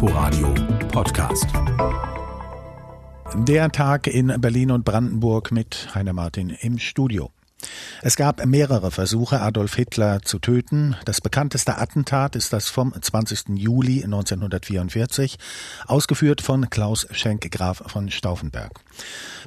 [0.00, 0.54] Inforadio
[0.92, 1.48] Podcast.
[3.34, 7.32] Der Tag in Berlin und Brandenburg mit Heiner Martin im Studio.
[8.00, 10.94] Es gab mehrere Versuche, Adolf Hitler zu töten.
[11.04, 13.56] Das bekannteste Attentat ist das vom 20.
[13.56, 15.36] Juli 1944,
[15.86, 18.70] ausgeführt von Klaus Schenk Graf von Stauffenberg.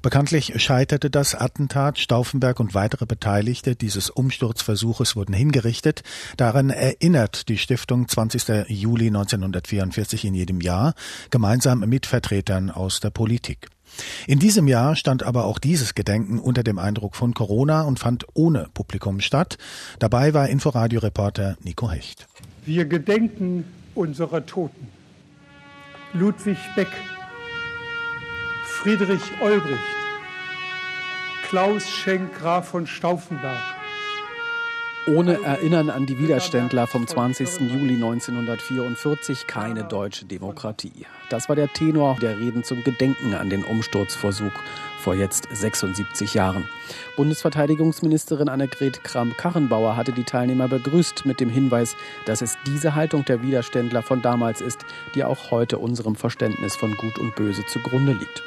[0.02, 2.00] Bekanntlich scheiterte das Attentat.
[2.00, 6.04] Stauffenberg und weitere Beteiligte dieses Umsturzversuches wurden hingerichtet.
[6.36, 8.68] Daran erinnert die Stiftung 20.
[8.68, 10.93] Juli 1944 in jedem Jahr,
[11.30, 13.70] gemeinsam mit Vertretern aus der Politik.
[14.27, 18.26] In diesem Jahr stand aber auch dieses Gedenken unter dem Eindruck von Corona und fand
[18.34, 19.58] ohne Publikum statt.
[20.00, 22.27] Dabei war Inforadio-Reporter Nico Hecht.
[22.66, 24.88] Wir gedenken unserer Toten.
[26.14, 26.90] Ludwig Beck,
[28.66, 29.80] Friedrich Olbricht,
[31.48, 33.62] Klaus Schenk Graf von Stauffenberg,
[35.08, 37.62] ohne Erinnern an die Widerständler vom 20.
[37.62, 41.05] Juli 1944 keine deutsche Demokratie.
[41.30, 44.52] Das war der Tenor der Reden zum Gedenken an den Umsturzversuch
[45.00, 46.67] vor jetzt 76 Jahren.
[47.17, 53.42] Bundesverteidigungsministerin Annegret Kramp-Karrenbauer hatte die Teilnehmer begrüßt mit dem Hinweis, dass es diese Haltung der
[53.42, 58.44] Widerständler von damals ist, die auch heute unserem Verständnis von Gut und Böse zugrunde liegt.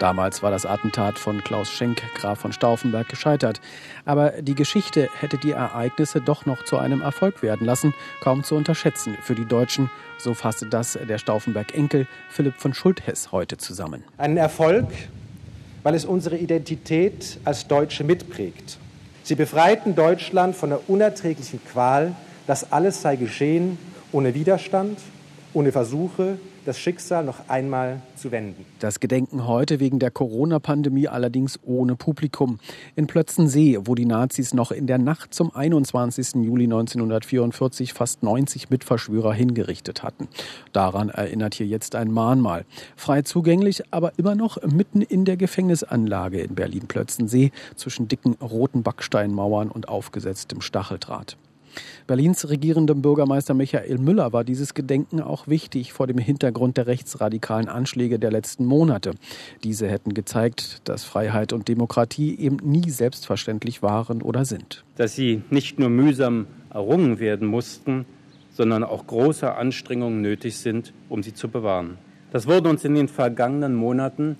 [0.00, 3.60] Damals war das Attentat von Klaus Schenk, Graf von Stauffenberg, gescheitert.
[4.04, 5.91] Aber die Geschichte hätte die Ereignisse
[6.24, 9.90] doch noch zu einem Erfolg werden lassen, kaum zu unterschätzen für die Deutschen.
[10.18, 14.04] So fasste das der Stauffenberg-Enkel Philipp von Schulthess heute zusammen.
[14.18, 14.88] Ein Erfolg,
[15.82, 18.78] weil es unsere Identität als Deutsche mitprägt.
[19.22, 22.14] Sie befreiten Deutschland von der unerträglichen Qual,
[22.46, 23.78] das alles sei geschehen
[24.12, 24.98] ohne Widerstand,
[25.54, 28.64] ohne Versuche, das Schicksal noch einmal zu wenden.
[28.78, 32.58] Das Gedenken heute wegen der Corona-Pandemie allerdings ohne Publikum.
[32.94, 36.34] In Plötzensee, wo die Nazis noch in der Nacht zum 21.
[36.42, 40.28] Juli 1944 fast 90 Mitverschwörer hingerichtet hatten.
[40.72, 42.64] Daran erinnert hier jetzt ein Mahnmal.
[42.96, 49.70] Frei zugänglich, aber immer noch mitten in der Gefängnisanlage in Berlin-Plötzensee zwischen dicken roten Backsteinmauern
[49.70, 51.36] und aufgesetztem Stacheldraht.
[52.06, 57.68] Berlins regierendem Bürgermeister Michael Müller war dieses Gedenken auch wichtig vor dem Hintergrund der rechtsradikalen
[57.68, 59.12] Anschläge der letzten Monate.
[59.64, 64.84] Diese hätten gezeigt, dass Freiheit und Demokratie eben nie selbstverständlich waren oder sind.
[64.96, 68.06] Dass sie nicht nur mühsam errungen werden mussten,
[68.50, 71.98] sondern auch große Anstrengungen nötig sind, um sie zu bewahren.
[72.30, 74.36] Das wurde uns in den vergangenen Monaten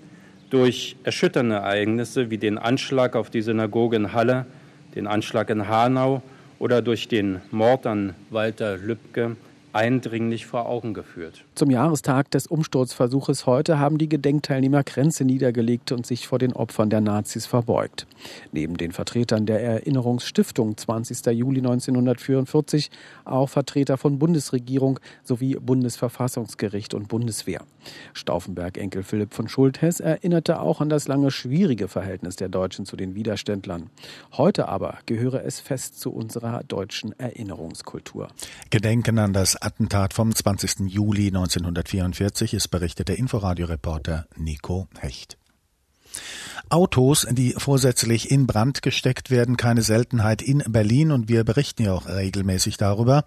[0.49, 4.45] durch erschütternde Ereignisse wie den Anschlag auf die Synagoge in Halle,
[4.95, 6.21] den Anschlag in Hanau
[6.59, 9.35] oder durch den Mord an Walter Lübcke
[9.73, 11.43] eindringlich vor Augen geführt.
[11.55, 16.89] Zum Jahrestag des Umsturzversuches heute haben die Gedenkteilnehmer Grenze niedergelegt und sich vor den Opfern
[16.89, 18.07] der Nazis verbeugt.
[18.51, 21.25] Neben den Vertretern der Erinnerungsstiftung 20.
[21.27, 22.91] Juli 1944
[23.25, 27.61] auch Vertreter von Bundesregierung sowie Bundesverfassungsgericht und Bundeswehr.
[28.13, 33.15] Stauffenberg-Enkel Philipp von Schulthess erinnerte auch an das lange schwierige Verhältnis der Deutschen zu den
[33.15, 33.89] Widerständlern.
[34.33, 38.27] Heute aber gehöre es fest zu unserer deutschen Erinnerungskultur.
[38.69, 40.91] Gedenken an das Attentat vom 20.
[40.91, 45.37] Juli 1944 ist berichtete Inforadio-Reporter Nico Hecht.
[46.69, 51.93] Autos, die vorsätzlich in Brand gesteckt werden, keine Seltenheit in Berlin und wir berichten ja
[51.93, 53.23] auch regelmäßig darüber.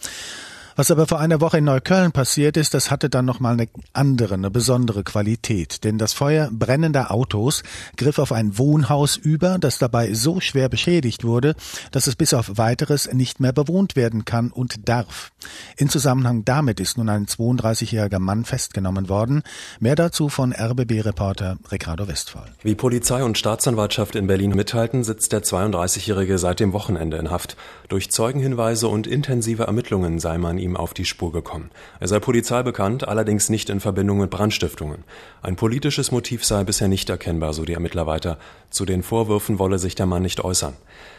[0.79, 4.35] Was aber vor einer Woche in Neukölln passiert ist, das hatte dann nochmal eine andere,
[4.35, 5.85] eine besondere Qualität.
[5.85, 7.63] Denn das Feuer brennender Autos
[7.97, 11.55] griff auf ein Wohnhaus über, das dabei so schwer beschädigt wurde,
[11.93, 15.33] dass es bis auf weiteres nicht mehr bewohnt werden kann und darf.
[15.79, 19.45] In Zusammenhang damit ist nun ein 32-jähriger Mann festgenommen worden.
[19.81, 22.53] Mehr dazu von RBB-Reporter Ricardo Westphal.
[22.63, 27.57] Wie Polizei und Staatsanwaltschaft in Berlin mithalten, sitzt der 32-jährige seit dem Wochenende in Haft.
[27.89, 31.71] Durch Zeugenhinweise und intensive Ermittlungen sei man ihm auf die Spur gekommen.
[32.01, 35.05] Er sei Polizei bekannt, allerdings nicht in Verbindung mit Brandstiftungen.
[35.41, 38.39] Ein politisches Motiv sei bisher nicht erkennbar, so die Ermittler weiter.
[38.69, 40.75] Zu den Vorwürfen wolle sich der Mann nicht äußern.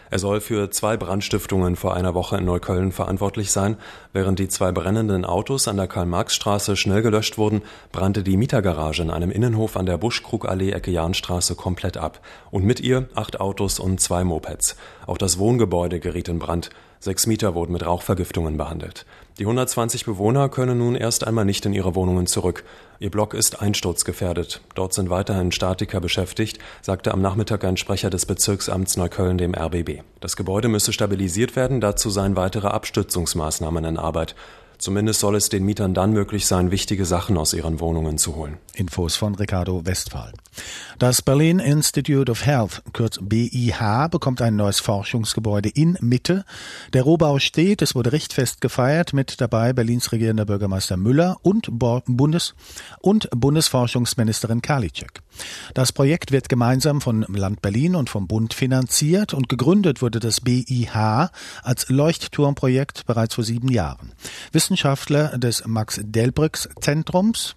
[0.10, 3.78] Er soll für zwei Brandstiftungen vor einer Woche in Neukölln verantwortlich sein.
[4.14, 7.62] Während die zwei brennenden Autos an der Karl-Marx-Straße schnell gelöscht wurden,
[7.92, 12.22] brannte die Mietergarage in einem Innenhof an der Buschkrugallee Ecke Jahnstraße komplett ab.
[12.52, 14.78] Und mit ihr acht Autos und zwei Mopeds.
[15.06, 16.70] Auch das Wohngebäude geriet in Brand.
[17.00, 19.06] Sechs Mieter wurden mit Rauchvergiftungen behandelt.
[19.38, 22.64] Die 120 Bewohner können nun erst einmal nicht in ihre Wohnungen zurück.
[23.00, 24.62] Ihr Block ist einsturzgefährdet.
[24.74, 30.02] Dort sind weiterhin Statiker beschäftigt, sagte am Nachmittag ein Sprecher des Bezirksamts Neukölln dem RBB.
[30.22, 34.36] Das Gebäude müsse stabilisiert werden, dazu seien weitere Abstützungsmaßnahmen in Arbeit.
[34.78, 38.58] Zumindest soll es den Mietern dann möglich sein, wichtige Sachen aus ihren Wohnungen zu holen.
[38.76, 40.34] Infos von Ricardo Westphal.
[41.00, 46.46] Das Berlin Institute of Health, kurz BIH, bekommt ein neues Forschungsgebäude in Mitte.
[46.94, 52.54] Der Rohbau steht, es wurde richtfest gefeiert, mit dabei Berlins regierender Bürgermeister Müller und Bundes-
[53.00, 55.22] und Bundesforschungsministerin Karliczek.
[55.74, 60.42] Das Projekt wird gemeinsam von Land Berlin und vom Bund finanziert und gegründet wurde das
[60.42, 61.30] BIH
[61.64, 64.14] als Leuchtturmprojekt bereits vor sieben Jahren.
[64.68, 67.56] Wissenschaftler des Max-Delbrücks-Zentrums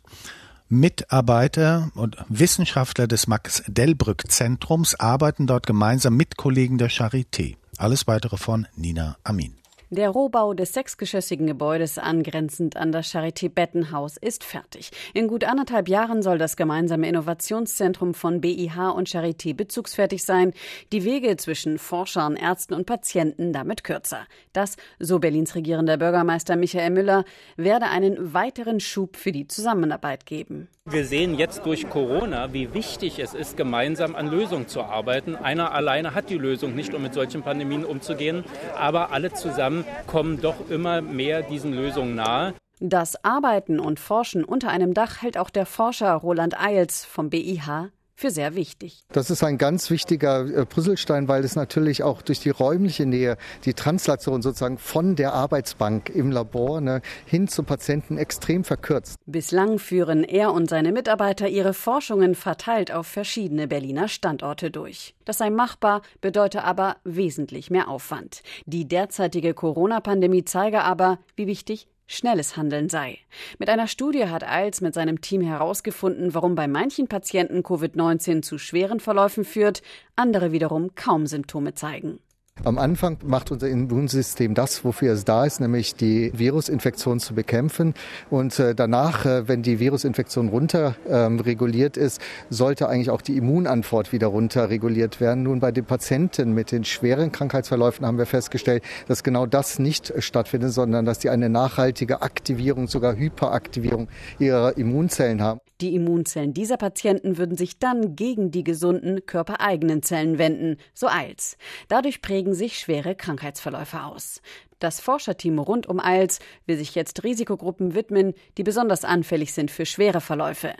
[0.68, 7.56] Mitarbeiter und Wissenschaftler des Max-Delbrück-Zentrums arbeiten dort gemeinsam mit Kollegen der Charité.
[7.78, 9.59] Alles weitere von Nina Amin.
[9.92, 14.92] Der Rohbau des sechsgeschossigen Gebäudes angrenzend an das Charité Bettenhaus ist fertig.
[15.14, 20.52] In gut anderthalb Jahren soll das gemeinsame Innovationszentrum von BIH und Charité bezugsfertig sein.
[20.92, 24.28] Die Wege zwischen Forschern, Ärzten und Patienten damit kürzer.
[24.52, 27.24] Das, so Berlins regierender Bürgermeister Michael Müller,
[27.56, 30.68] werde einen weiteren Schub für die Zusammenarbeit geben.
[30.90, 35.36] Wir sehen jetzt durch Corona, wie wichtig es ist, gemeinsam an Lösungen zu arbeiten.
[35.36, 38.42] Einer alleine hat die Lösung nicht, um mit solchen Pandemien umzugehen,
[38.76, 42.54] aber alle zusammen kommen doch immer mehr diesen Lösungen nahe.
[42.80, 47.92] Das Arbeiten und Forschen unter einem Dach hält auch der Forscher Roland Eils vom BIH
[48.20, 49.02] für sehr wichtig.
[49.12, 53.38] Das ist ein ganz wichtiger äh, Puzzlestein, weil es natürlich auch durch die räumliche Nähe,
[53.64, 59.16] die Translation sozusagen von der Arbeitsbank im Labor ne, hin zum Patienten extrem verkürzt.
[59.24, 65.14] Bislang führen er und seine Mitarbeiter ihre Forschungen verteilt auf verschiedene Berliner Standorte durch.
[65.24, 68.42] Das sei machbar, bedeute aber wesentlich mehr Aufwand.
[68.66, 73.18] Die derzeitige Corona-Pandemie zeige aber, wie wichtig schnelles Handeln sei.
[73.58, 78.58] Mit einer Studie hat Eils mit seinem Team herausgefunden, warum bei manchen Patienten Covid-19 zu
[78.58, 79.82] schweren Verläufen führt,
[80.16, 82.18] andere wiederum kaum Symptome zeigen.
[82.62, 87.94] Am Anfang macht unser Immunsystem das, wofür es da ist, nämlich die Virusinfektion zu bekämpfen.
[88.28, 92.20] Und äh, danach, äh, wenn die Virusinfektion runter ähm, ist,
[92.50, 95.44] sollte eigentlich auch die Immunantwort wieder runter reguliert werden.
[95.44, 100.12] Nun bei den Patienten mit den schweren Krankheitsverläufen haben wir festgestellt, dass genau das nicht
[100.18, 104.08] stattfindet, sondern dass die eine nachhaltige Aktivierung, sogar Hyperaktivierung
[104.38, 105.60] ihrer Immunzellen haben.
[105.80, 111.56] Die Immunzellen dieser Patienten würden sich dann gegen die gesunden körpereigenen Zellen wenden, so Eils.
[111.88, 114.42] Dadurch prägen sich schwere Krankheitsverläufe aus.
[114.78, 119.86] Das Forscherteam rund um Eils will sich jetzt Risikogruppen widmen, die besonders anfällig sind für
[119.86, 120.74] schwere Verläufe.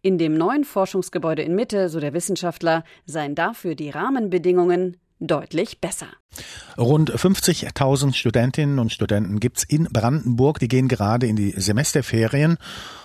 [0.00, 6.06] In dem neuen Forschungsgebäude in Mitte, so der Wissenschaftler, seien dafür die Rahmenbedingungen deutlich besser.
[6.76, 12.58] Rund 50.000 Studentinnen und Studenten gibt's in Brandenburg, die gehen gerade in die Semesterferien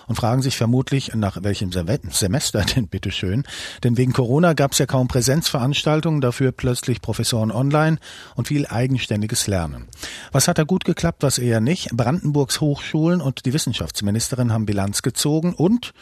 [0.06, 3.44] und fragen sich vermutlich, nach welchem Semester denn bitteschön.
[3.82, 7.98] Denn wegen Corona gab's ja kaum Präsenzveranstaltungen, dafür plötzlich Professoren online
[8.36, 9.88] und viel eigenständiges Lernen.
[10.32, 11.96] Was hat da gut geklappt, was eher nicht?
[11.96, 15.94] Brandenburgs Hochschulen und die Wissenschaftsministerin haben Bilanz gezogen und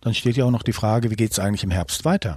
[0.00, 2.36] dann steht ja auch noch die Frage, wie geht es eigentlich im Herbst weiter?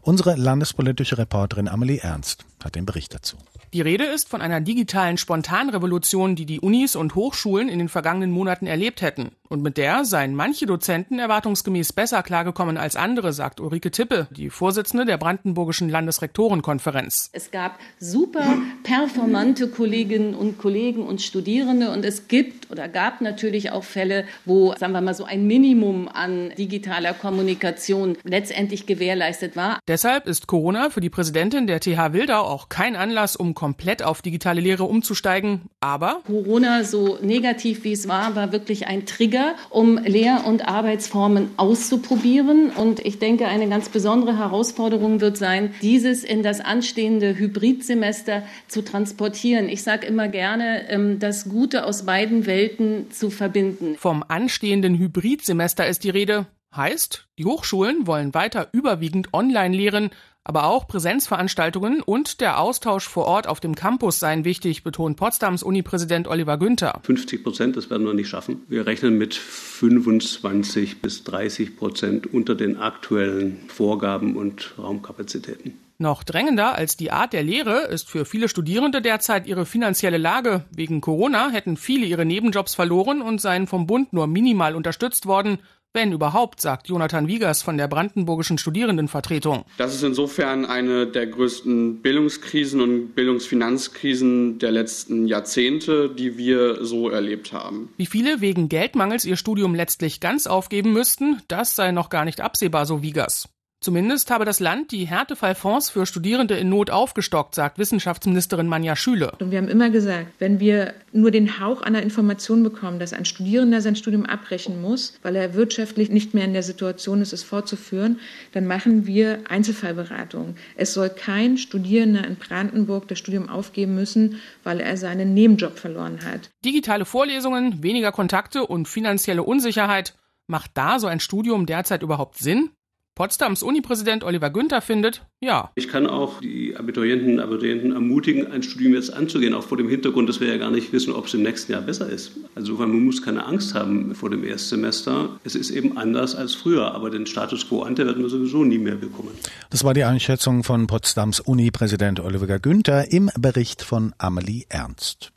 [0.00, 3.36] Unsere landespolitische Reporterin Amelie Ernst hat den Bericht dazu.
[3.72, 8.32] Die Rede ist von einer digitalen Spontanrevolution, die die Unis und Hochschulen in den vergangenen
[8.32, 9.30] Monaten erlebt hätten.
[9.48, 14.48] Und mit der seien manche Dozenten erwartungsgemäß besser klargekommen als andere, sagt Ulrike Tippe, die
[14.48, 17.30] Vorsitzende der Brandenburgischen Landesrektorenkonferenz.
[17.32, 23.72] Es gab super performante Kolleginnen und Kollegen und Studierende und es gibt oder gab natürlich
[23.72, 29.80] auch Fälle, wo, sagen wir mal, so ein Minimum an digitaler Kommunikation letztendlich gewährleistet war.
[29.88, 34.20] Deshalb ist Corona für die Präsidentin der TH Wildau auch kein Anlass, um komplett auf
[34.20, 35.62] digitale Lehre umzusteigen.
[35.80, 41.50] Aber Corona, so negativ wie es war, war wirklich ein Trigger um Lehr- und Arbeitsformen
[41.56, 42.70] auszuprobieren.
[42.70, 48.82] Und ich denke, eine ganz besondere Herausforderung wird sein, dieses in das anstehende Hybridsemester zu
[48.82, 49.68] transportieren.
[49.68, 53.96] Ich sage immer gerne, ähm, das Gute aus beiden Welten zu verbinden.
[53.96, 56.46] Vom anstehenden Hybridsemester ist die Rede.
[56.74, 60.10] Heißt, die Hochschulen wollen weiter überwiegend online lehren,
[60.44, 65.62] aber auch Präsenzveranstaltungen und der Austausch vor Ort auf dem Campus seien wichtig, betont Potsdams
[65.62, 67.00] Uni-Präsident Oliver Günther.
[67.02, 68.62] 50 Prozent, das werden wir nicht schaffen.
[68.68, 75.78] Wir rechnen mit 25 bis 30 Prozent unter den aktuellen Vorgaben und Raumkapazitäten.
[76.00, 80.64] Noch drängender als die Art der Lehre ist für viele Studierende derzeit ihre finanzielle Lage.
[80.70, 85.58] Wegen Corona hätten viele ihre Nebenjobs verloren und seien vom Bund nur minimal unterstützt worden.
[85.92, 89.64] Wenn überhaupt, sagt Jonathan Wiegers von der Brandenburgischen Studierendenvertretung.
[89.76, 97.08] Das ist insofern eine der größten Bildungskrisen und Bildungsfinanzkrisen der letzten Jahrzehnte, die wir so
[97.08, 97.92] erlebt haben.
[97.96, 102.40] Wie viele wegen Geldmangels ihr Studium letztlich ganz aufgeben müssten, das sei noch gar nicht
[102.40, 103.48] absehbar, so Wiegers.
[103.82, 109.32] Zumindest habe das Land die Härtefallfonds für Studierende in Not aufgestockt, sagt Wissenschaftsministerin Manja Schüle.
[109.38, 113.24] Und wir haben immer gesagt, wenn wir nur den Hauch einer Information bekommen, dass ein
[113.24, 117.42] Studierender sein Studium abbrechen muss, weil er wirtschaftlich nicht mehr in der Situation ist, es
[117.42, 118.20] fortzuführen,
[118.52, 120.58] dann machen wir Einzelfallberatungen.
[120.76, 126.18] Es soll kein Studierender in Brandenburg das Studium aufgeben müssen, weil er seinen Nebenjob verloren
[126.22, 126.50] hat.
[126.66, 130.18] Digitale Vorlesungen, weniger Kontakte und finanzielle Unsicherheit.
[130.48, 132.68] Macht da so ein Studium derzeit überhaupt Sinn?
[133.14, 135.70] Potsdams Unipräsident Oliver Günther findet, ja.
[135.74, 139.88] Ich kann auch die Abiturienten und Abiturienten ermutigen, ein Studium jetzt anzugehen, auch vor dem
[139.88, 142.32] Hintergrund, dass wir ja gar nicht wissen, ob es im nächsten Jahr besser ist.
[142.54, 145.38] Also man muss keine Angst haben vor dem Erstsemester.
[145.44, 148.78] Es ist eben anders als früher, aber den Status quo ante werden wir sowieso nie
[148.78, 149.30] mehr bekommen.
[149.70, 155.32] Das war die Einschätzung von Potsdams Unipräsident Oliver Günther im Bericht von Amelie Ernst.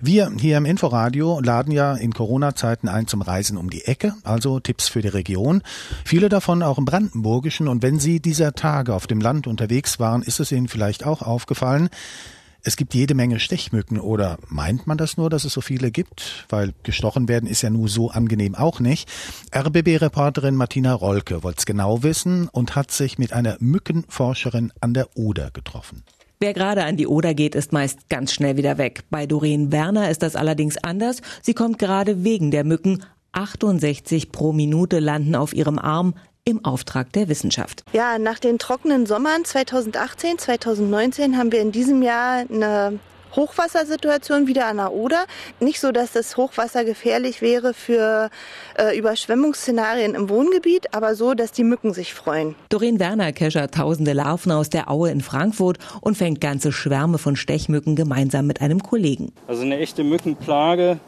[0.00, 4.60] Wir hier im Inforadio laden ja in Corona-Zeiten ein zum Reisen um die Ecke, also
[4.60, 5.62] Tipps für die Region.
[6.04, 7.68] Viele davon auch im Brandenburgischen.
[7.68, 11.22] Und wenn Sie dieser Tage auf dem Land unterwegs waren, ist es Ihnen vielleicht auch
[11.22, 11.90] aufgefallen,
[12.64, 16.44] es gibt jede Menge Stechmücken oder meint man das nur, dass es so viele gibt?
[16.48, 19.08] Weil gestochen werden ist ja nur so angenehm auch nicht.
[19.54, 25.16] RBB-Reporterin Martina Rolke wollte es genau wissen und hat sich mit einer Mückenforscherin an der
[25.16, 26.02] Oder getroffen.
[26.40, 29.02] Wer gerade an die Oder geht, ist meist ganz schnell wieder weg.
[29.10, 31.20] Bei Doreen Werner ist das allerdings anders.
[31.42, 33.02] Sie kommt gerade wegen der Mücken.
[33.32, 36.14] 68 pro Minute landen auf ihrem Arm
[36.44, 37.84] im Auftrag der Wissenschaft.
[37.92, 43.00] Ja, nach den trockenen Sommern 2018, 2019 haben wir in diesem Jahr eine
[43.34, 45.24] Hochwassersituation wieder an der Oder.
[45.60, 48.30] Nicht so, dass das Hochwasser gefährlich wäre für
[48.78, 52.54] äh, Überschwemmungsszenarien im Wohngebiet, aber so, dass die Mücken sich freuen.
[52.68, 57.36] Doreen Werner keschert tausende Larven aus der Aue in Frankfurt und fängt ganze Schwärme von
[57.36, 59.32] Stechmücken gemeinsam mit einem Kollegen.
[59.46, 60.98] Also eine echte Mückenplage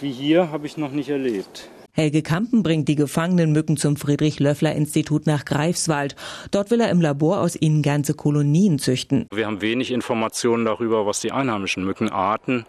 [0.00, 1.68] wie hier habe ich noch nicht erlebt.
[1.92, 6.14] Helge Kampen bringt die gefangenen Mücken zum Friedrich-Löffler-Institut nach Greifswald.
[6.52, 9.26] Dort will er im Labor aus ihnen ganze Kolonien züchten.
[9.34, 12.64] Wir haben wenig Informationen darüber, was die einheimischen Mückenarten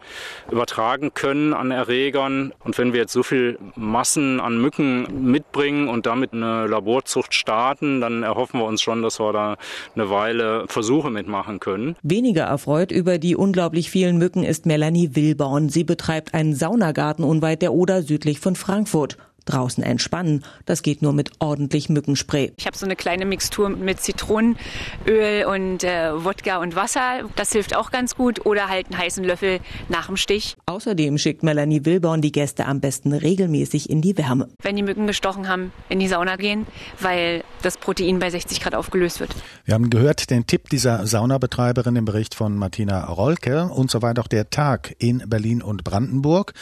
[0.51, 2.51] übertragen können an Erregern.
[2.63, 8.01] Und wenn wir jetzt so viel Massen an Mücken mitbringen und damit eine Laborzucht starten,
[8.01, 9.57] dann erhoffen wir uns schon, dass wir da
[9.95, 11.95] eine Weile Versuche mitmachen können.
[12.01, 15.69] Weniger erfreut über die unglaublich vielen Mücken ist Melanie Wilborn.
[15.69, 19.10] Sie betreibt einen Saunagarten unweit der Oder südlich von Frankfurt.
[19.45, 22.53] Draußen entspannen, das geht nur mit ordentlich Mückenspray.
[22.57, 27.23] Ich habe so eine kleine Mixtur mit Zitronenöl und äh, Wodka und Wasser.
[27.35, 28.45] Das hilft auch ganz gut.
[28.45, 30.55] Oder halt einen heißen Löffel nach dem Stich.
[30.65, 34.49] Außerdem schickt Melanie Wilborn die Gäste am besten regelmäßig in die Wärme.
[34.61, 36.67] Wenn die Mücken gestochen haben, in die Sauna gehen,
[36.99, 39.35] weil das Protein bei 60 Grad aufgelöst wird.
[39.65, 44.27] Wir haben gehört den Tipp dieser Saunabetreiberin im Bericht von Martina Rolke und soweit auch
[44.27, 46.53] der Tag in Berlin und Brandenburg.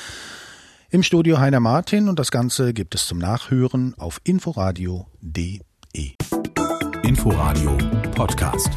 [0.91, 5.61] Im Studio Heiner Martin und das Ganze gibt es zum Nachhören auf inforadio.de.
[7.03, 7.77] Inforadio
[8.15, 8.71] Podcast.